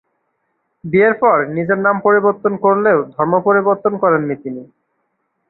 বিয়ের 0.83 1.13
পর 1.13 1.37
নিজের 1.55 1.79
নাম 1.79 1.95
পরিবর্তন 1.99 2.53
করলেও 2.57 2.99
ধর্ম 3.13 3.33
পরিবর্তন 3.47 3.93
করেন 3.97 4.21
নি 4.21 4.35
তিনি। 4.43 4.63